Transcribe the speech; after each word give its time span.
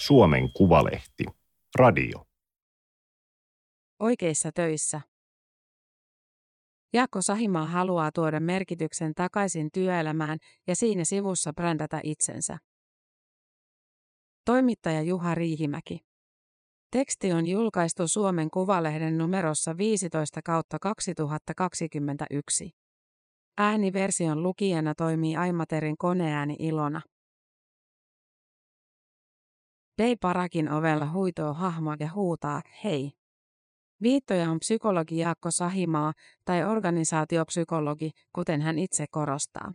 Suomen 0.00 0.52
Kuvalehti. 0.52 1.24
Radio. 1.78 2.26
Oikeissa 3.98 4.50
töissä. 4.54 5.00
Jaakko 6.92 7.22
Sahimaa 7.22 7.66
haluaa 7.66 8.12
tuoda 8.12 8.40
merkityksen 8.40 9.14
takaisin 9.14 9.68
työelämään 9.72 10.38
ja 10.66 10.76
siinä 10.76 11.04
sivussa 11.04 11.52
brändätä 11.52 12.00
itsensä. 12.02 12.58
Toimittaja 14.44 15.02
Juha 15.02 15.34
Riihimäki. 15.34 15.98
Teksti 16.90 17.32
on 17.32 17.46
julkaistu 17.46 18.08
Suomen 18.08 18.50
Kuvalehden 18.50 19.18
numerossa 19.18 19.76
15 19.76 20.40
kautta 20.44 20.78
2021. 20.78 22.70
Ääniversion 23.58 24.42
lukijana 24.42 24.94
toimii 24.94 25.36
Aimaterin 25.36 25.98
koneääni 25.98 26.56
Ilona. 26.58 27.00
Dei 30.00 30.16
Parakin 30.16 30.72
ovella 30.72 31.12
huitoo 31.12 31.54
hahmo 31.54 31.96
ja 32.00 32.12
huutaa, 32.14 32.62
hei. 32.84 33.12
Viittoja 34.02 34.50
on 34.50 34.58
psykologi 34.58 35.18
Jaakko 35.18 35.50
Sahimaa 35.50 36.12
tai 36.44 36.64
organisaatiopsykologi, 36.64 38.10
kuten 38.32 38.62
hän 38.62 38.78
itse 38.78 39.06
korostaa. 39.10 39.72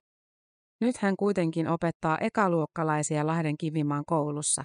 Nyt 0.82 0.98
hän 0.98 1.16
kuitenkin 1.16 1.68
opettaa 1.68 2.18
ekaluokkalaisia 2.18 3.28
Lahden 3.28 3.58
Kivimaan 3.58 4.04
koulussa. 4.06 4.64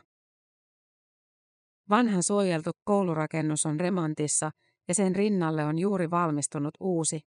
Vanhan 1.90 2.22
suojeltu 2.22 2.70
koulurakennus 2.84 3.66
on 3.66 3.80
remontissa 3.80 4.50
ja 4.88 4.94
sen 4.94 5.16
rinnalle 5.16 5.64
on 5.64 5.78
juuri 5.78 6.10
valmistunut 6.10 6.74
uusi. 6.80 7.20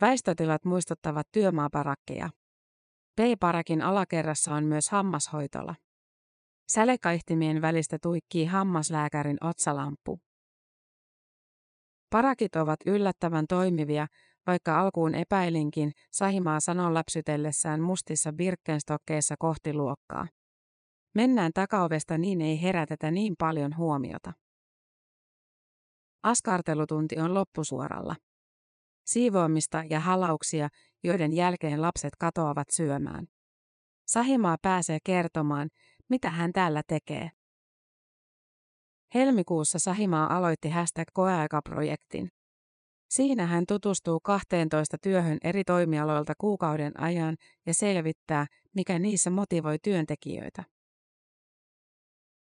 Väistötilat 0.00 0.64
muistuttavat 0.64 1.26
työmaaparakkeja. 1.32 2.30
P-parakin 3.16 3.82
alakerrassa 3.82 4.54
on 4.54 4.64
myös 4.64 4.90
hammashoitola. 4.90 5.74
Sälekaihtimien 6.68 7.62
välistä 7.62 7.98
tuikkii 8.02 8.44
hammaslääkärin 8.44 9.36
otsalamppu. 9.40 10.20
Parakit 12.10 12.56
ovat 12.56 12.80
yllättävän 12.86 13.46
toimivia, 13.48 14.06
vaikka 14.46 14.80
alkuun 14.80 15.14
epäilinkin, 15.14 15.92
Sahimaa 16.12 16.60
sanoo 16.60 16.94
läpsytellessään 16.94 17.80
mustissa 17.80 18.32
birkenstokkeissa 18.32 19.34
kohti 19.38 19.74
luokkaa. 19.74 20.26
Mennään 21.14 21.52
takaovesta 21.54 22.18
niin 22.18 22.40
ei 22.40 22.62
herätetä 22.62 23.10
niin 23.10 23.34
paljon 23.38 23.76
huomiota. 23.76 24.32
Askartelutunti 26.22 27.18
on 27.18 27.34
loppusuoralla. 27.34 28.16
Siivoamista 29.06 29.84
ja 29.90 30.00
halauksia, 30.00 30.68
joiden 31.04 31.32
jälkeen 31.32 31.82
lapset 31.82 32.12
katoavat 32.18 32.70
syömään. 32.70 33.26
Sahimaa 34.06 34.56
pääsee 34.62 34.98
kertomaan, 35.04 35.68
mitä 36.08 36.30
hän 36.30 36.52
täällä 36.52 36.82
tekee. 36.86 37.30
Helmikuussa 39.14 39.78
Sahimaa 39.78 40.36
aloitti 40.36 40.70
hashtag 40.70 41.08
koeaikaprojektin. 41.12 42.28
Siinä 43.10 43.46
hän 43.46 43.64
tutustuu 43.68 44.20
12 44.20 44.96
työhön 45.02 45.38
eri 45.44 45.64
toimialoilta 45.64 46.32
kuukauden 46.38 47.00
ajan 47.00 47.36
ja 47.66 47.74
selvittää, 47.74 48.46
mikä 48.74 48.98
niissä 48.98 49.30
motivoi 49.30 49.78
työntekijöitä. 49.82 50.64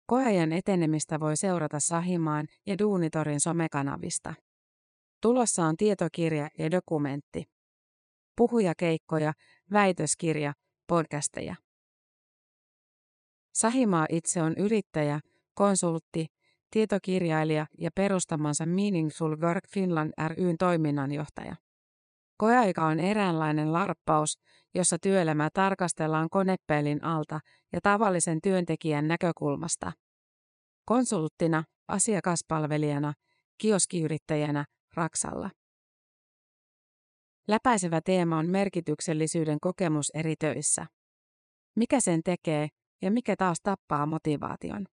Koeajan 0.07 0.51
etenemistä 0.51 1.19
voi 1.19 1.37
seurata 1.37 1.79
Sahimaan 1.79 2.47
ja 2.65 2.77
Duunitorin 2.77 3.39
somekanavista. 3.39 4.33
Tulossa 5.21 5.65
on 5.65 5.77
tietokirja 5.77 6.49
ja 6.59 6.71
dokumentti. 6.71 7.43
Puhujakeikkoja, 8.37 9.33
väitöskirja, 9.71 10.53
podcasteja. 10.87 11.55
Sahimaa 13.55 14.05
itse 14.09 14.41
on 14.41 14.53
yrittäjä, 14.57 15.19
konsultti, 15.53 16.25
tietokirjailija 16.71 17.65
ja 17.77 17.89
perustamansa 17.95 18.65
Meaningful 18.65 19.35
Work 19.35 19.63
Finland 19.69 20.13
ryn 20.27 20.57
toiminnanjohtaja. 20.57 21.55
Koeaika 22.37 22.85
on 22.85 22.99
eräänlainen 22.99 23.73
larppaus, 23.73 24.39
jossa 24.73 24.97
työelämää 24.99 25.49
tarkastellaan 25.53 26.29
konepeilin 26.29 27.03
alta 27.03 27.39
ja 27.73 27.79
tavallisen 27.83 28.41
työntekijän 28.43 29.07
näkökulmasta. 29.07 29.91
Konsulttina, 30.85 31.63
asiakaspalvelijana, 31.87 33.13
kioskiyrittäjänä, 33.57 34.65
Raksalla. 34.93 35.49
Läpäisevä 37.47 38.01
teema 38.01 38.37
on 38.37 38.49
merkityksellisyyden 38.49 39.59
kokemus 39.61 40.11
eri 40.13 40.35
töissä. 40.39 40.85
Mikä 41.75 41.99
sen 41.99 42.23
tekee 42.23 42.69
ja 43.01 43.11
mikä 43.11 43.35
taas 43.35 43.57
tappaa 43.63 44.05
motivaation? 44.05 44.85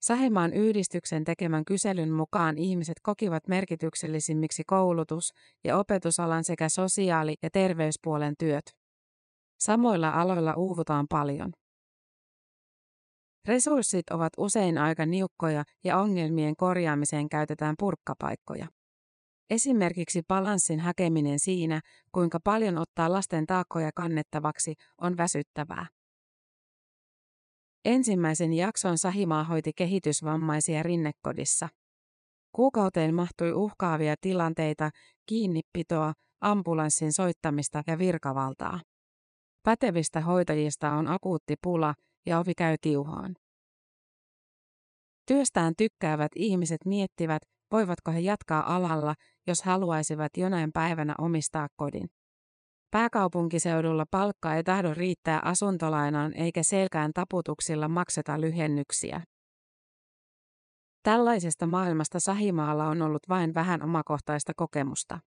Sahemaan 0.00 0.52
yhdistyksen 0.52 1.24
tekemän 1.24 1.64
kyselyn 1.64 2.12
mukaan 2.12 2.58
ihmiset 2.58 2.96
kokivat 3.02 3.48
merkityksellisimmiksi 3.48 4.62
koulutus- 4.66 5.32
ja 5.64 5.78
opetusalan 5.78 6.44
sekä 6.44 6.68
sosiaali- 6.68 7.34
ja 7.42 7.50
terveyspuolen 7.50 8.34
työt. 8.38 8.64
Samoilla 9.58 10.10
aloilla 10.10 10.54
uuvutaan 10.54 11.06
paljon. 11.10 11.52
Resurssit 13.48 14.10
ovat 14.10 14.32
usein 14.36 14.78
aika 14.78 15.06
niukkoja 15.06 15.64
ja 15.84 15.98
ongelmien 15.98 16.56
korjaamiseen 16.56 17.28
käytetään 17.28 17.74
purkkapaikkoja. 17.78 18.66
Esimerkiksi 19.50 20.22
balanssin 20.28 20.80
hakeminen 20.80 21.38
siinä, 21.38 21.80
kuinka 22.12 22.38
paljon 22.44 22.78
ottaa 22.78 23.12
lasten 23.12 23.46
taakkoja 23.46 23.90
kannettavaksi, 23.94 24.74
on 25.00 25.16
väsyttävää. 25.16 25.86
Ensimmäisen 27.84 28.52
jakson 28.52 28.98
Sahimaa 28.98 29.44
hoiti 29.44 29.72
kehitysvammaisia 29.76 30.82
rinnekodissa. 30.82 31.68
Kuukauteen 32.52 33.14
mahtui 33.14 33.52
uhkaavia 33.52 34.14
tilanteita, 34.20 34.90
kiinnipitoa, 35.26 36.12
ambulanssin 36.40 37.12
soittamista 37.12 37.82
ja 37.86 37.98
virkavaltaa. 37.98 38.80
Pätevistä 39.62 40.20
hoitajista 40.20 40.90
on 40.92 41.08
akuutti 41.08 41.54
pula 41.62 41.94
ja 42.26 42.38
ovi 42.38 42.54
käy 42.54 42.76
tiuhaan. 42.80 43.36
Työstään 45.26 45.74
tykkäävät 45.76 46.32
ihmiset 46.34 46.84
miettivät, 46.84 47.42
voivatko 47.72 48.10
he 48.10 48.20
jatkaa 48.20 48.76
alalla, 48.76 49.14
jos 49.46 49.62
haluaisivat 49.62 50.36
jonain 50.36 50.72
päivänä 50.72 51.14
omistaa 51.18 51.68
kodin. 51.76 52.08
Pääkaupunkiseudulla 52.90 54.04
palkka 54.10 54.54
ei 54.54 54.64
tahdo 54.64 54.94
riittää 54.94 55.40
asuntolainaan 55.44 56.34
eikä 56.34 56.62
selkään 56.62 57.10
taputuksilla 57.14 57.88
makseta 57.88 58.40
lyhennyksiä. 58.40 59.20
Tällaisesta 61.02 61.66
maailmasta 61.66 62.20
Sahimaalla 62.20 62.88
on 62.88 63.02
ollut 63.02 63.22
vain 63.28 63.54
vähän 63.54 63.82
omakohtaista 63.82 64.52
kokemusta. 64.56 65.18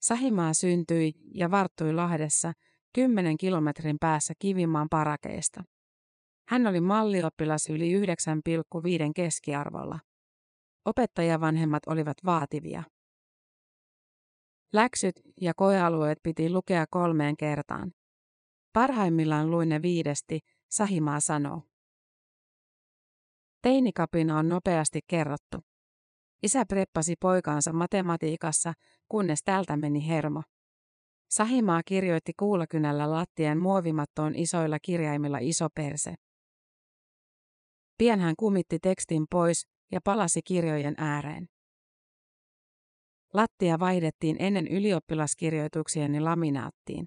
Sahimaa 0.00 0.54
syntyi 0.54 1.12
ja 1.34 1.50
varttui 1.50 1.92
Lahdessa 1.92 2.52
10 2.94 3.36
kilometrin 3.36 3.96
päässä 4.00 4.34
Kivimaan 4.38 4.88
parakeesta. 4.90 5.64
Hän 6.48 6.66
oli 6.66 6.80
mallioppilas 6.80 7.70
yli 7.70 8.00
9,5 8.00 8.06
keskiarvolla. 9.16 9.98
Opettajavanhemmat 10.84 11.82
olivat 11.86 12.16
vaativia. 12.24 12.82
Läksyt 14.72 15.20
ja 15.40 15.54
koealueet 15.54 16.18
piti 16.22 16.50
lukea 16.50 16.86
kolmeen 16.90 17.36
kertaan. 17.36 17.92
Parhaimmillaan 18.72 19.50
luin 19.50 19.68
ne 19.68 19.82
viidesti, 19.82 20.40
Sahimaa 20.70 21.20
sanoo. 21.20 21.62
Teinikapina 23.62 24.38
on 24.38 24.48
nopeasti 24.48 25.00
kerrottu. 25.06 25.58
Isä 26.42 26.64
preppasi 26.66 27.14
poikaansa 27.20 27.72
matematiikassa, 27.72 28.72
kunnes 29.08 29.42
tältä 29.44 29.76
meni 29.76 30.08
hermo. 30.08 30.42
Sahimaa 31.30 31.82
kirjoitti 31.84 32.32
kuulakynällä 32.38 33.10
lattian 33.10 33.58
muovimattoon 33.58 34.34
isoilla 34.34 34.78
kirjaimilla 34.82 35.38
iso 35.38 35.68
perse. 35.74 36.14
Pian 37.98 38.20
hän 38.20 38.34
kumitti 38.38 38.78
tekstin 38.78 39.26
pois 39.30 39.66
ja 39.92 40.00
palasi 40.04 40.40
kirjojen 40.42 40.94
ääreen. 40.98 41.48
Lattia 43.34 43.78
vaihdettiin 43.78 44.36
ennen 44.38 44.68
ylioppilaskirjoituksieni 44.68 46.20
laminaattiin. 46.20 47.06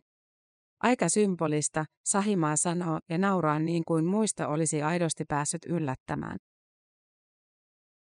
Aika 0.79 1.09
symbolista, 1.09 1.85
Sahimaa 2.05 2.55
sanoo 2.55 2.99
ja 3.09 3.17
nauraa 3.17 3.59
niin 3.59 3.83
kuin 3.87 4.05
muista 4.05 4.47
olisi 4.47 4.81
aidosti 4.81 5.25
päässyt 5.27 5.65
yllättämään. 5.65 6.37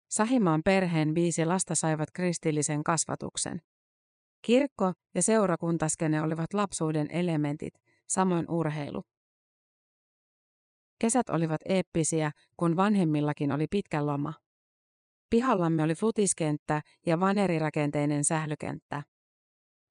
Sahimaan 0.10 0.62
perheen 0.66 1.16
viisi 1.16 1.46
lasta 1.46 1.76
saivat 1.76 2.12
kristillisen 2.14 2.84
kasvatuksen. 2.84 3.62
Kirkko 4.42 4.94
ja 5.16 5.24
seurakuntaskene 5.24 6.22
olivat 6.22 6.54
lapsuuden 6.54 7.08
elementit, 7.12 7.74
samoin 8.08 8.46
urheilu. 8.50 9.02
Kesät 11.00 11.30
olivat 11.30 11.62
eeppisiä, 11.66 12.32
kun 12.58 12.76
vanhemmillakin 12.76 13.52
oli 13.52 13.68
pitkä 13.68 14.06
loma. 14.06 14.34
Pihallamme 15.32 15.84
oli 15.84 15.96
flutiskenttä 15.96 16.82
ja 17.06 17.20
vanerirakenteinen 17.20 18.24
sählykenttä. 18.24 19.04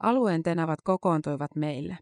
Alueen 0.03 0.43
tenavat 0.43 0.79
kokoontuivat 0.85 1.57
meille. 1.57 1.99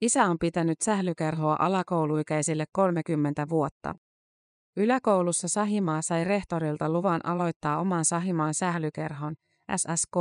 Isä 0.00 0.24
on 0.24 0.38
pitänyt 0.38 0.80
sählykerhoa 0.80 1.56
alakouluikäisille 1.58 2.64
30 2.72 3.48
vuotta. 3.48 3.94
Yläkoulussa 4.76 5.48
Sahimaa 5.48 6.02
sai 6.02 6.24
rehtorilta 6.24 6.92
luvan 6.92 7.20
aloittaa 7.26 7.80
oman 7.80 8.04
Sahimaan 8.04 8.54
sählykerhon, 8.54 9.34
SSK, 9.76 10.16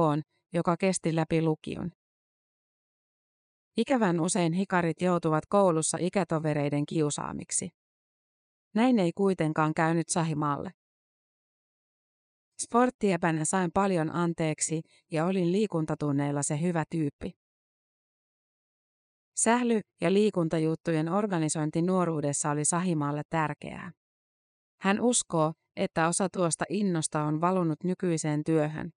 joka 0.54 0.78
kesti 0.78 1.16
läpi 1.16 1.42
lukion. 1.42 1.92
Ikävän 3.78 4.20
usein 4.20 4.54
hikarit 4.54 5.02
joutuvat 5.02 5.44
koulussa 5.50 5.98
ikätovereiden 6.02 6.86
kiusaamiksi. 6.86 7.70
Näin 8.76 9.00
ei 9.00 9.12
kuitenkaan 9.16 9.74
käynyt 9.74 10.10
Sahimaalle. 10.10 10.72
Sporttiepänä 12.60 13.46
sain 13.46 13.72
paljon 13.74 14.16
anteeksi 14.16 14.82
ja 15.12 15.26
olin 15.26 15.52
liikuntatunneilla 15.52 16.44
se 16.44 16.62
hyvä 16.62 16.84
tyyppi. 16.90 17.32
Sähly- 19.36 19.82
ja 20.02 20.14
liikuntajuttujen 20.14 21.10
organisointi 21.10 21.82
nuoruudessa 21.82 22.50
oli 22.50 22.66
Sahimaalle 22.66 23.22
tärkeää. 23.30 23.92
Hän 24.82 25.02
uskoo, 25.02 25.54
että 25.76 26.08
osa 26.08 26.30
tuosta 26.30 26.66
innosta 26.70 27.24
on 27.24 27.42
valunut 27.42 27.84
nykyiseen 27.84 28.44
työhön. 28.44 28.92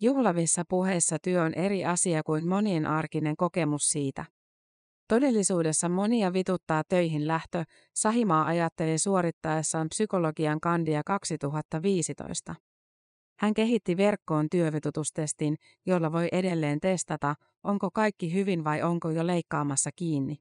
Juhlavissa 0.00 0.62
puheissa 0.68 1.16
työ 1.22 1.42
on 1.42 1.54
eri 1.54 1.84
asia 1.84 2.22
kuin 2.22 2.48
monien 2.48 2.86
arkinen 2.86 3.36
kokemus 3.36 3.88
siitä. 3.88 4.24
Todellisuudessa 5.08 5.88
monia 5.88 6.32
vituttaa 6.32 6.82
töihin 6.88 7.26
lähtö, 7.28 7.64
Sahimaa 7.94 8.46
ajatteli 8.46 8.98
suorittaessaan 8.98 9.88
psykologian 9.88 10.60
kandia 10.60 11.02
2015. 11.06 12.54
Hän 13.38 13.54
kehitti 13.54 13.96
verkkoon 13.96 14.50
työvitutustestin, 14.50 15.56
jolla 15.86 16.12
voi 16.12 16.28
edelleen 16.32 16.80
testata, 16.80 17.34
onko 17.62 17.90
kaikki 17.90 18.34
hyvin 18.34 18.64
vai 18.64 18.82
onko 18.82 19.10
jo 19.10 19.26
leikkaamassa 19.26 19.90
kiinni. 19.96 20.36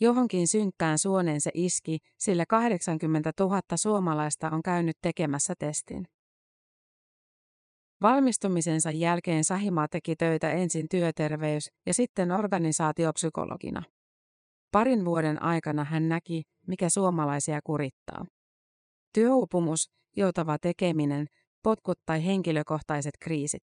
Johonkin 0.00 0.48
synkkään 0.48 0.98
suoneen 0.98 1.40
se 1.40 1.50
iski, 1.54 1.98
sillä 2.18 2.44
80 2.48 3.32
000 3.40 3.60
suomalaista 3.74 4.50
on 4.50 4.62
käynyt 4.62 4.96
tekemässä 5.02 5.54
testin. 5.58 6.06
Valmistumisensa 8.02 8.90
jälkeen 8.90 9.44
Sahimaa 9.44 9.88
teki 9.88 10.16
töitä 10.16 10.50
ensin 10.50 10.86
työterveys- 10.88 11.70
ja 11.86 11.94
sitten 11.94 12.32
organisaatiopsykologina. 12.32 13.82
Parin 14.72 15.04
vuoden 15.04 15.42
aikana 15.42 15.84
hän 15.84 16.08
näki, 16.08 16.42
mikä 16.66 16.88
suomalaisia 16.88 17.60
kurittaa. 17.64 18.26
Työuupumus, 19.14 19.90
joutava 20.16 20.58
tekeminen, 20.58 21.26
potkut 21.62 21.98
tai 22.06 22.24
henkilökohtaiset 22.26 23.14
kriisit. 23.20 23.62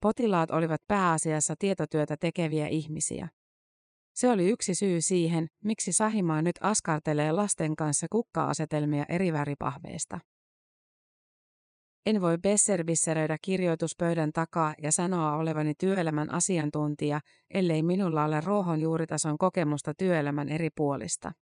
Potilaat 0.00 0.50
olivat 0.50 0.80
pääasiassa 0.88 1.54
tietotyötä 1.58 2.16
tekeviä 2.16 2.66
ihmisiä. 2.66 3.28
Se 4.14 4.28
oli 4.28 4.48
yksi 4.48 4.74
syy 4.74 5.00
siihen, 5.00 5.46
miksi 5.64 5.92
Sahimaa 5.92 6.42
nyt 6.42 6.56
askartelee 6.60 7.32
lasten 7.32 7.76
kanssa 7.76 8.06
kukka-asetelmia 8.10 9.04
eri 9.08 9.32
väripahveista. 9.32 10.18
En 12.06 12.20
voi 12.20 12.38
besservisseröidä 12.38 13.36
kirjoituspöydän 13.42 14.32
takaa 14.32 14.74
ja 14.82 14.92
sanoa 14.92 15.36
olevani 15.36 15.74
työelämän 15.78 16.34
asiantuntija, 16.34 17.20
ellei 17.50 17.82
minulla 17.82 18.24
ole 18.24 18.40
ruohonjuuritason 18.40 19.38
kokemusta 19.38 19.94
työelämän 19.94 20.48
eri 20.48 20.68
puolista. 20.76 21.32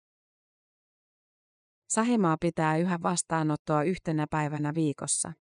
Sahimaa 1.89 2.37
pitää 2.41 2.77
yhä 2.77 2.99
vastaanottoa 3.03 3.83
yhtenä 3.83 4.27
päivänä 4.31 4.75
viikossa. 4.75 5.33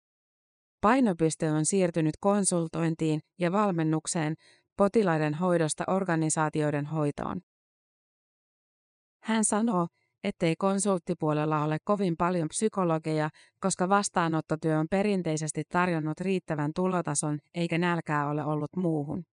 Painopiste 0.80 1.50
on 1.50 1.66
siirtynyt 1.66 2.14
konsultointiin 2.20 3.20
ja 3.38 3.52
valmennukseen 3.52 4.34
potilaiden 4.76 5.34
hoidosta 5.34 5.84
organisaatioiden 5.86 6.86
hoitoon. 6.86 7.40
Hän 9.22 9.44
sanoo, 9.44 9.86
ettei 10.24 10.56
konsulttipuolella 10.56 11.64
ole 11.64 11.78
kovin 11.84 12.16
paljon 12.16 12.48
psykologeja, 12.48 13.30
koska 13.60 13.88
vastaanottotyö 13.88 14.78
on 14.78 14.86
perinteisesti 14.90 15.62
tarjonnut 15.68 16.20
riittävän 16.20 16.70
tulotason 16.74 17.38
eikä 17.54 17.78
nälkää 17.78 18.28
ole 18.28 18.44
ollut 18.44 18.76
muuhun. 18.76 19.24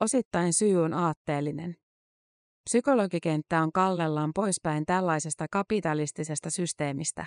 Osittain 0.00 0.52
syy 0.52 0.76
on 0.82 0.94
aatteellinen. 0.94 1.76
Psykologikenttä 2.70 3.62
on 3.62 3.72
kallellaan 3.72 4.30
poispäin 4.34 4.86
tällaisesta 4.86 5.46
kapitalistisesta 5.50 6.50
systeemistä. 6.50 7.26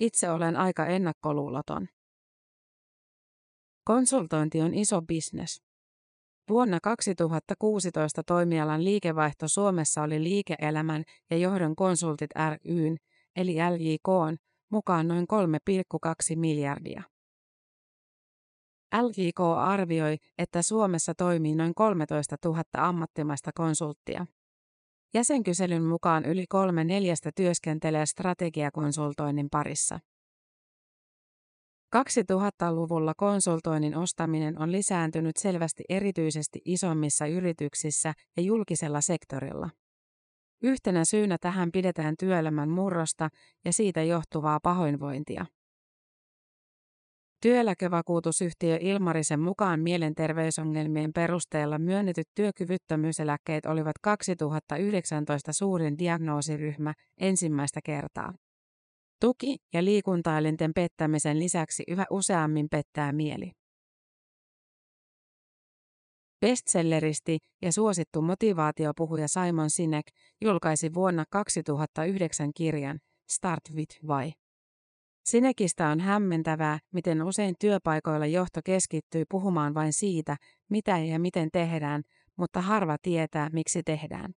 Itse 0.00 0.30
olen 0.30 0.56
aika 0.56 0.86
ennakkoluuloton. 0.86 1.88
Konsultointi 3.84 4.60
on 4.60 4.74
iso 4.74 5.02
bisnes. 5.02 5.62
Vuonna 6.48 6.78
2016 6.82 8.22
toimialan 8.22 8.84
liikevaihto 8.84 9.48
Suomessa 9.48 10.02
oli 10.02 10.22
liike-elämän 10.22 11.04
ja 11.30 11.36
johdon 11.36 11.76
konsultit 11.76 12.30
ryn, 12.64 12.96
eli 13.36 13.54
LJK, 13.54 14.38
mukaan 14.70 15.08
noin 15.08 15.26
3,2 16.32 16.36
miljardia. 16.36 17.02
LJK 19.02 19.40
arvioi, 19.58 20.16
että 20.38 20.62
Suomessa 20.62 21.14
toimii 21.14 21.54
noin 21.54 21.74
13 21.74 22.36
000 22.44 22.62
ammattimaista 22.72 23.50
konsulttia. 23.54 24.26
Jäsenkyselyn 25.14 25.82
mukaan 25.82 26.24
yli 26.24 26.46
kolme 26.48 26.84
neljästä 26.84 27.30
työskentelee 27.36 28.06
strategiakonsultoinnin 28.06 29.50
parissa. 29.50 30.00
2000-luvulla 31.96 33.12
konsultoinnin 33.16 33.96
ostaminen 33.96 34.58
on 34.58 34.72
lisääntynyt 34.72 35.36
selvästi 35.36 35.84
erityisesti 35.88 36.60
isommissa 36.64 37.26
yrityksissä 37.26 38.12
ja 38.36 38.42
julkisella 38.42 39.00
sektorilla. 39.00 39.70
Yhtenä 40.62 41.04
syynä 41.04 41.36
tähän 41.40 41.72
pidetään 41.72 42.14
työelämän 42.18 42.68
murrosta 42.68 43.28
ja 43.64 43.72
siitä 43.72 44.02
johtuvaa 44.02 44.60
pahoinvointia. 44.62 45.46
Työeläkevakuutusyhtiö 47.42 48.78
Ilmarisen 48.80 49.40
mukaan 49.40 49.80
mielenterveysongelmien 49.80 51.12
perusteella 51.12 51.78
myönnetyt 51.78 52.28
työkyvyttömyyseläkkeet 52.34 53.66
olivat 53.66 53.98
2019 54.02 55.52
suurin 55.52 55.98
diagnoosiryhmä 55.98 56.94
ensimmäistä 57.20 57.80
kertaa. 57.84 58.34
Tuki- 59.24 59.56
ja 59.72 59.84
liikuntaelinten 59.84 60.72
pettämisen 60.74 61.38
lisäksi 61.38 61.82
yhä 61.88 62.06
useammin 62.10 62.68
pettää 62.70 63.12
mieli. 63.12 63.52
Bestselleristi 66.40 67.38
ja 67.62 67.72
suosittu 67.72 68.22
motivaatiopuhuja 68.22 69.28
Simon 69.28 69.70
Sinek 69.70 70.06
julkaisi 70.40 70.94
vuonna 70.94 71.24
2009 71.30 72.50
kirjan 72.56 72.98
Start 73.30 73.60
with 73.74 74.04
Why. 74.06 74.30
Sinekistä 75.24 75.88
on 75.88 76.00
hämmentävää, 76.00 76.78
miten 76.92 77.22
usein 77.22 77.54
työpaikoilla 77.60 78.26
johto 78.26 78.60
keskittyy 78.64 79.24
puhumaan 79.30 79.74
vain 79.74 79.92
siitä, 79.92 80.36
mitä 80.70 80.98
ja 80.98 81.18
miten 81.18 81.48
tehdään, 81.52 82.02
mutta 82.36 82.60
harva 82.60 82.96
tietää, 83.02 83.50
miksi 83.52 83.82
tehdään. 83.82 84.34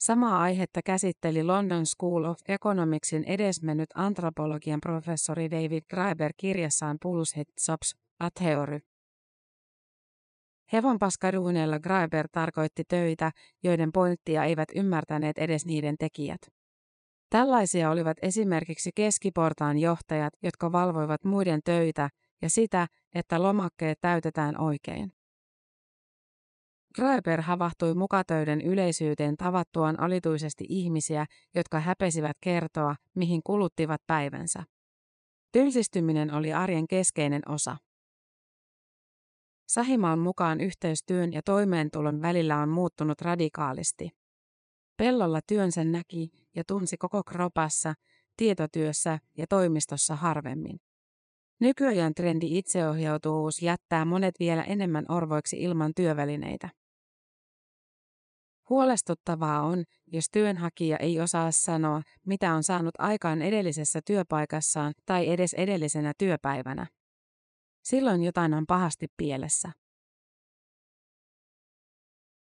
Samaa 0.00 0.40
aihetta 0.40 0.80
käsitteli 0.84 1.44
London 1.44 1.86
School 1.86 2.24
of 2.24 2.38
Economicsin 2.48 3.24
edesmennyt 3.24 3.90
antropologian 3.94 4.80
professori 4.80 5.50
David 5.50 5.82
Graeber 5.90 6.32
kirjassaan 6.36 6.96
Pulse 7.02 7.42
Jobs, 7.68 7.94
a 8.20 8.28
Theory. 8.30 8.78
Hevonpaskaduuneella 10.72 11.78
Graeber 11.78 12.28
tarkoitti 12.32 12.84
töitä, 12.88 13.30
joiden 13.62 13.92
pointtia 13.92 14.44
eivät 14.44 14.68
ymmärtäneet 14.74 15.38
edes 15.38 15.66
niiden 15.66 15.96
tekijät. 15.98 16.40
Tällaisia 17.30 17.90
olivat 17.90 18.16
esimerkiksi 18.22 18.90
keskiportaan 18.94 19.78
johtajat, 19.78 20.32
jotka 20.42 20.72
valvoivat 20.72 21.24
muiden 21.24 21.60
töitä 21.64 22.10
ja 22.42 22.50
sitä, 22.50 22.86
että 23.14 23.42
lomakkeet 23.42 23.98
täytetään 24.00 24.60
oikein. 24.60 25.12
Graeber 26.94 27.40
havahtui 27.40 27.94
mukatöiden 27.94 28.60
yleisyyteen 28.60 29.36
tavattuaan 29.36 30.00
alituisesti 30.00 30.64
ihmisiä, 30.68 31.26
jotka 31.54 31.80
häpesivät 31.80 32.36
kertoa, 32.40 32.94
mihin 33.14 33.40
kuluttivat 33.46 34.00
päivänsä. 34.06 34.64
Tylsistyminen 35.52 36.34
oli 36.34 36.52
arjen 36.52 36.88
keskeinen 36.88 37.42
osa. 37.48 37.76
Sahimaan 39.68 40.18
mukaan 40.18 40.60
yhteys 40.60 40.98
työn 41.06 41.32
ja 41.32 41.42
toimeentulon 41.44 42.22
välillä 42.22 42.58
on 42.58 42.68
muuttunut 42.68 43.20
radikaalisti. 43.20 44.08
Pellolla 44.96 45.40
työnsä 45.46 45.84
näki 45.84 46.30
ja 46.56 46.64
tunsi 46.66 46.96
koko 46.96 47.22
kropassa, 47.24 47.94
tietotyössä 48.36 49.18
ja 49.36 49.46
toimistossa 49.48 50.16
harvemmin. 50.16 50.76
Nykyajan 51.60 52.14
trendi 52.14 52.58
itseohjautuvuus 52.58 53.62
jättää 53.62 54.04
monet 54.04 54.34
vielä 54.40 54.62
enemmän 54.62 55.04
orvoiksi 55.08 55.62
ilman 55.62 55.92
työvälineitä. 55.96 56.68
Huolestuttavaa 58.70 59.62
on, 59.62 59.84
jos 60.06 60.24
työnhakija 60.32 60.96
ei 60.96 61.20
osaa 61.20 61.50
sanoa, 61.50 62.02
mitä 62.26 62.54
on 62.54 62.62
saanut 62.62 62.94
aikaan 62.98 63.42
edellisessä 63.42 64.00
työpaikassaan 64.06 64.92
tai 65.06 65.28
edes 65.28 65.54
edellisenä 65.54 66.12
työpäivänä. 66.18 66.86
Silloin 67.84 68.22
jotain 68.22 68.54
on 68.54 68.64
pahasti 68.66 69.06
pielessä. 69.16 69.72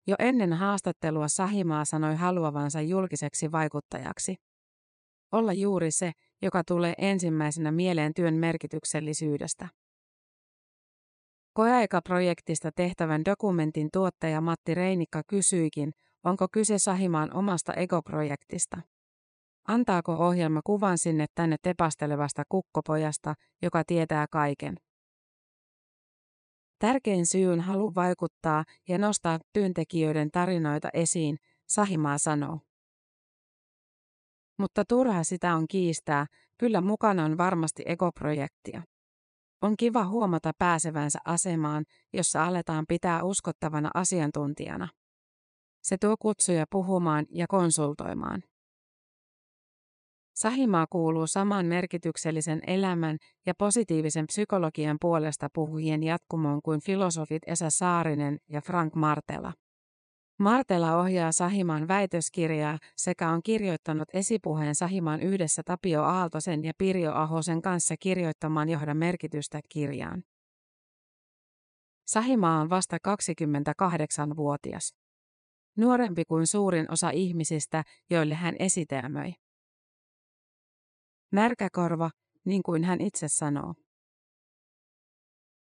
Jo 0.07 0.15
ennen 0.19 0.53
haastattelua 0.53 1.27
Sahimaa 1.27 1.85
sanoi 1.85 2.15
haluavansa 2.15 2.81
julkiseksi 2.81 3.51
vaikuttajaksi. 3.51 4.35
Olla 5.31 5.53
juuri 5.53 5.91
se, 5.91 6.11
joka 6.41 6.63
tulee 6.67 6.93
ensimmäisenä 6.97 7.71
mieleen 7.71 8.13
työn 8.13 8.33
merkityksellisyydestä. 8.33 9.69
Koeaikaprojektista 11.53 12.71
tehtävän 12.71 13.25
dokumentin 13.25 13.89
tuottaja 13.93 14.41
Matti 14.41 14.73
Reinikka 14.73 15.21
kysyikin, 15.27 15.91
onko 16.23 16.47
kyse 16.51 16.79
Sahimaan 16.79 17.33
omasta 17.33 17.73
ekoprojektista. 17.73 18.81
Antaako 19.67 20.11
ohjelma 20.13 20.61
kuvan 20.63 20.97
sinne 20.97 21.25
tänne 21.35 21.55
tepastelevasta 21.61 22.43
kukkopojasta, 22.49 23.35
joka 23.61 23.83
tietää 23.87 24.27
kaiken? 24.31 24.75
Tärkein 26.79 27.25
syy 27.25 27.47
on 27.47 27.59
halu 27.59 27.95
vaikuttaa 27.95 28.63
ja 28.89 28.97
nostaa 28.97 29.39
työntekijöiden 29.53 30.31
tarinoita 30.31 30.89
esiin, 30.93 31.37
Sahimaa 31.67 32.17
sanoo. 32.17 32.59
Mutta 34.57 34.85
turha 34.85 35.23
sitä 35.23 35.55
on 35.55 35.67
kiistää, 35.67 36.25
kyllä 36.57 36.81
mukana 36.81 37.25
on 37.25 37.37
varmasti 37.37 37.83
ekoprojektia. 37.85 38.83
On 39.63 39.77
kiva 39.77 40.05
huomata 40.05 40.51
pääsevänsä 40.57 41.19
asemaan, 41.25 41.85
jossa 42.13 42.45
aletaan 42.45 42.85
pitää 42.87 43.23
uskottavana 43.23 43.91
asiantuntijana. 43.93 44.87
Se 45.83 45.97
tuo 45.97 46.15
kutsuja 46.19 46.65
puhumaan 46.71 47.25
ja 47.29 47.47
konsultoimaan. 47.47 48.43
Sahimaa 50.35 50.85
kuuluu 50.89 51.27
saman 51.27 51.65
merkityksellisen 51.65 52.61
elämän 52.67 53.17
ja 53.45 53.53
positiivisen 53.57 54.27
psykologian 54.27 54.97
puolesta 55.01 55.47
puhujien 55.53 56.03
jatkumoon 56.03 56.61
kuin 56.61 56.81
filosofit 56.81 57.43
Esa 57.47 57.69
Saarinen 57.69 58.37
ja 58.49 58.61
Frank 58.61 58.95
Martela. 58.95 59.53
Martela 60.43 60.97
ohjaa 60.97 61.31
Sahimaan 61.31 61.87
väitöskirjaa 61.87 62.77
sekä 62.97 63.29
on 63.29 63.43
kirjoittanut 63.43 64.09
esipuheen 64.13 64.75
Sahimaan 64.75 65.21
yhdessä 65.21 65.61
Tapio 65.65 66.03
Aaltosen 66.03 66.63
ja 66.63 66.73
Pirjo 66.77 67.11
Ahosen 67.13 67.61
kanssa 67.61 67.95
kirjoittamaan 67.99 68.69
johda 68.69 68.93
merkitystä 68.93 69.59
kirjaan. 69.69 70.23
Sahimaa 72.07 72.61
on 72.61 72.69
vasta 72.69 72.97
28-vuotias. 73.07 74.95
Nuorempi 75.77 76.25
kuin 76.25 76.47
suurin 76.47 76.91
osa 76.91 77.09
ihmisistä, 77.09 77.83
joille 78.09 78.35
hän 78.35 78.55
esitelmöi. 78.59 79.33
Märkäkorva, 81.31 82.09
niin 82.45 82.63
kuin 82.63 82.83
hän 82.83 83.01
itse 83.01 83.27
sanoo. 83.27 83.73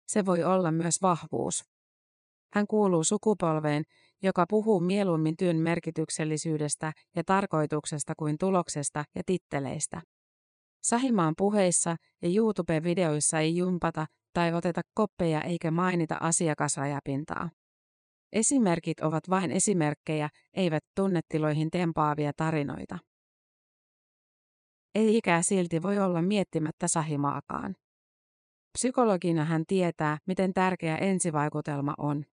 Se 0.08 0.26
voi 0.26 0.44
olla 0.44 0.72
myös 0.72 1.02
vahvuus. 1.02 1.79
Hän 2.54 2.68
kuuluu 2.68 3.04
sukupolveen, 3.04 3.84
joka 4.24 4.46
puhuu 4.50 4.80
mieluummin 4.80 5.38
työn 5.38 5.58
merkityksellisyydestä 5.58 6.94
ja 7.16 7.24
tarkoituksesta 7.24 8.14
kuin 8.18 8.38
tuloksesta 8.38 9.04
ja 9.16 9.22
titteleistä. 9.26 10.02
Sahimaan 10.84 11.34
puheissa 11.38 11.96
ja 12.22 12.30
YouTube-videoissa 12.36 13.40
ei 13.40 13.58
jumpata 13.58 14.06
tai 14.34 14.54
oteta 14.54 14.82
koppeja 14.94 15.42
eikä 15.42 15.72
mainita 15.72 16.18
asiakasrajapintaa. 16.22 17.50
Esimerkit 18.34 19.00
ovat 19.00 19.30
vain 19.30 19.52
esimerkkejä, 19.52 20.30
eivät 20.54 20.84
tunnetiloihin 20.96 21.72
tempaavia 21.72 22.32
tarinoita. 22.38 22.98
Ei 24.96 25.18
ikää 25.18 25.42
silti 25.42 25.82
voi 25.82 26.00
olla 26.00 26.22
miettimättä 26.22 26.88
sahimaakaan. 26.88 27.76
Psykologina 28.78 29.46
hän 29.46 29.64
tietää, 29.68 30.18
miten 30.26 30.54
tärkeä 30.54 30.98
ensivaikutelma 30.98 31.94
on. 31.98 32.26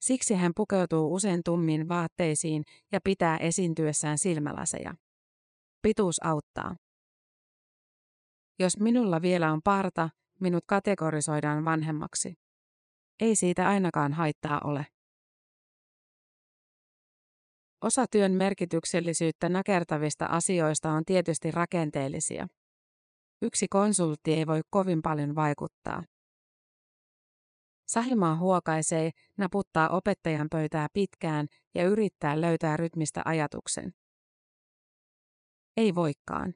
Siksi 0.00 0.34
hän 0.34 0.52
pukeutuu 0.56 1.14
usein 1.14 1.40
tummiin 1.44 1.88
vaatteisiin 1.88 2.62
ja 2.92 3.00
pitää 3.04 3.36
esiintyessään 3.36 4.18
silmälaseja. 4.18 4.94
Pituus 5.82 6.24
auttaa. 6.24 6.76
Jos 8.58 8.80
minulla 8.80 9.22
vielä 9.22 9.52
on 9.52 9.60
parta, 9.64 10.10
minut 10.40 10.64
kategorisoidaan 10.66 11.64
vanhemmaksi. 11.64 12.34
Ei 13.20 13.36
siitä 13.36 13.68
ainakaan 13.68 14.12
haittaa 14.12 14.60
ole. 14.64 14.86
Osa 17.84 18.06
työn 18.10 18.32
merkityksellisyyttä 18.32 19.48
nakertavista 19.48 20.26
asioista 20.26 20.90
on 20.90 21.04
tietysti 21.04 21.50
rakenteellisia. 21.50 22.46
Yksi 23.42 23.66
konsultti 23.68 24.34
ei 24.34 24.46
voi 24.46 24.60
kovin 24.70 25.02
paljon 25.02 25.34
vaikuttaa. 25.34 26.02
Sahimaa 27.88 28.36
huokaisee, 28.36 29.10
naputtaa 29.36 29.88
opettajan 29.88 30.48
pöytää 30.50 30.86
pitkään 30.92 31.46
ja 31.74 31.84
yrittää 31.84 32.40
löytää 32.40 32.76
rytmistä 32.76 33.22
ajatuksen. 33.24 33.92
Ei 35.76 35.94
voikaan. 35.94 36.54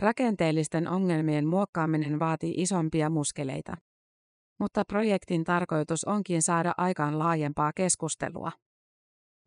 Rakenteellisten 0.00 0.88
ongelmien 0.88 1.46
muokkaaminen 1.46 2.18
vaatii 2.18 2.54
isompia 2.56 3.10
muskeleita. 3.10 3.76
Mutta 4.58 4.84
projektin 4.84 5.44
tarkoitus 5.44 6.04
onkin 6.04 6.42
saada 6.42 6.74
aikaan 6.76 7.18
laajempaa 7.18 7.72
keskustelua. 7.74 8.52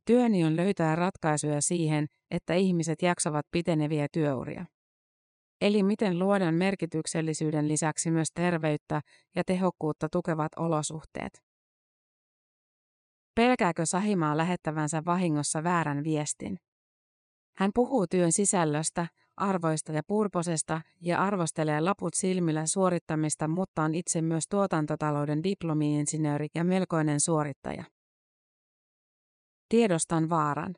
Työni 0.05 0.45
on 0.45 0.55
löytää 0.55 0.95
ratkaisuja 0.95 1.61
siihen, 1.61 2.07
että 2.31 2.53
ihmiset 2.53 3.01
jaksavat 3.01 3.45
piteneviä 3.51 4.07
työuria. 4.11 4.65
Eli 5.61 5.83
miten 5.83 6.19
luodaan 6.19 6.55
merkityksellisyyden 6.55 7.67
lisäksi 7.67 8.11
myös 8.11 8.27
terveyttä 8.33 9.01
ja 9.35 9.43
tehokkuutta 9.43 10.07
tukevat 10.11 10.51
olosuhteet. 10.55 11.43
Pelkääkö 13.35 13.85
Sahimaa 13.85 14.37
lähettävänsä 14.37 15.01
vahingossa 15.05 15.63
väärän 15.63 16.03
viestin? 16.03 16.59
Hän 17.57 17.71
puhuu 17.75 18.07
työn 18.07 18.31
sisällöstä, 18.31 19.07
arvoista 19.37 19.91
ja 19.91 20.01
purposesta 20.07 20.81
ja 21.01 21.21
arvostelee 21.21 21.81
laput 21.81 22.13
silmillä 22.13 22.65
suorittamista, 22.65 23.47
mutta 23.47 23.81
on 23.83 23.95
itse 23.95 24.21
myös 24.21 24.43
tuotantotalouden 24.49 25.43
diplomi-insinööri 25.43 26.47
ja 26.55 26.63
melkoinen 26.63 27.19
suorittaja. 27.19 27.83
Tiedostan 29.69 30.29
vaaran. 30.29 30.75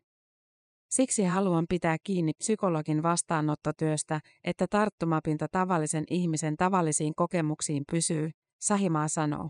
Siksi 0.92 1.24
haluan 1.24 1.66
pitää 1.70 1.98
kiinni 2.04 2.34
psykologin 2.34 3.04
vastaanottotyöstä, 3.04 4.20
että 4.44 4.68
tarttumapinta 4.68 5.48
tavallisen 5.52 6.04
ihmisen 6.10 6.58
tavallisiin 6.58 7.16
kokemuksiin 7.16 7.84
pysyy, 7.92 8.32
Sahimaa 8.62 9.08
sanoo. 9.08 9.50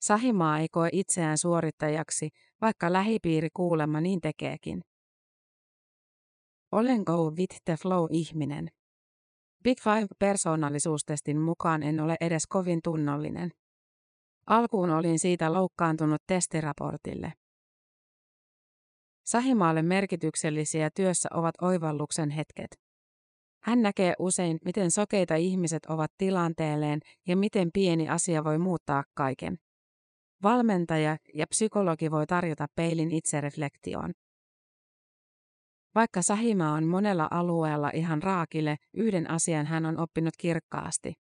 Sahimaa 0.00 0.58
ei 0.58 0.68
koe 0.68 0.88
itseään 0.92 1.38
suorittajaksi, 1.38 2.28
vaikka 2.60 2.92
lähipiiri 2.92 3.48
kuulemma 3.54 4.00
niin 4.00 4.20
tekeekin. 4.20 4.80
Olen 6.72 7.02
go 7.06 7.30
with 7.30 7.56
the 7.64 7.76
flow 7.76 8.06
ihminen. 8.10 8.68
Big 9.64 9.78
Five 9.80 10.06
persoonallisuustestin 10.18 11.40
mukaan 11.40 11.82
en 11.82 12.00
ole 12.00 12.16
edes 12.20 12.46
kovin 12.46 12.80
tunnollinen. 12.84 13.50
Alkuun 14.46 14.90
olin 14.90 15.18
siitä 15.18 15.52
loukkaantunut 15.52 16.22
testiraportille. 16.26 17.32
Sahimaalle 19.24 19.82
merkityksellisiä 19.82 20.90
työssä 20.94 21.28
ovat 21.34 21.54
oivalluksen 21.62 22.30
hetket. 22.30 22.70
Hän 23.62 23.82
näkee 23.82 24.14
usein, 24.18 24.58
miten 24.64 24.90
sokeita 24.90 25.34
ihmiset 25.34 25.86
ovat 25.86 26.10
tilanteelleen 26.18 27.00
ja 27.28 27.36
miten 27.36 27.70
pieni 27.74 28.08
asia 28.08 28.44
voi 28.44 28.58
muuttaa 28.58 29.04
kaiken. 29.14 29.56
Valmentaja 30.42 31.16
ja 31.34 31.46
psykologi 31.46 32.10
voi 32.10 32.26
tarjota 32.26 32.66
peilin 32.74 33.10
itsereflektioon. 33.10 34.12
Vaikka 35.94 36.22
Sahima 36.22 36.72
on 36.72 36.84
monella 36.84 37.28
alueella 37.30 37.90
ihan 37.94 38.22
raakille, 38.22 38.76
yhden 38.94 39.30
asian 39.30 39.66
hän 39.66 39.86
on 39.86 39.98
oppinut 39.98 40.34
kirkkaasti. 40.38 41.21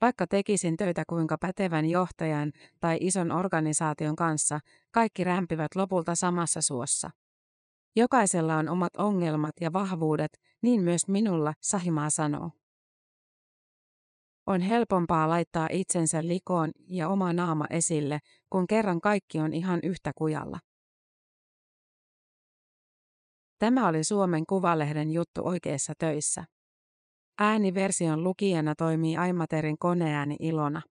Vaikka 0.00 0.26
tekisin 0.26 0.76
töitä 0.76 1.02
kuinka 1.08 1.38
pätevän 1.38 1.86
johtajan 1.86 2.52
tai 2.80 2.98
ison 3.00 3.32
organisaation 3.32 4.16
kanssa, 4.16 4.60
kaikki 4.90 5.24
rämpivät 5.24 5.74
lopulta 5.74 6.14
samassa 6.14 6.62
suossa. 6.62 7.10
Jokaisella 7.96 8.56
on 8.56 8.68
omat 8.68 8.96
ongelmat 8.96 9.54
ja 9.60 9.72
vahvuudet, 9.72 10.32
niin 10.62 10.82
myös 10.82 11.08
minulla, 11.08 11.54
Sahimaa 11.60 12.10
sanoo. 12.10 12.50
On 14.46 14.60
helpompaa 14.60 15.28
laittaa 15.28 15.68
itsensä 15.70 16.26
likoon 16.26 16.70
ja 16.88 17.08
oma 17.08 17.32
naama 17.32 17.64
esille, 17.70 18.18
kun 18.50 18.66
kerran 18.66 19.00
kaikki 19.00 19.38
on 19.38 19.52
ihan 19.52 19.80
yhtä 19.82 20.12
kujalla. 20.14 20.58
Tämä 23.58 23.88
oli 23.88 24.04
Suomen 24.04 24.46
Kuvalehden 24.46 25.10
juttu 25.10 25.40
oikeissa 25.44 25.92
töissä. 25.98 26.44
Ääniversion 27.42 28.24
lukijana 28.24 28.74
toimii 28.74 29.16
Aimaterin 29.16 29.78
koneääni 29.78 30.36
Ilona. 30.40 30.82